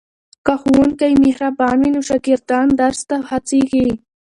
[0.45, 3.87] که ښوونکی مهربان وي نو شاګردان درس ته هڅېږي.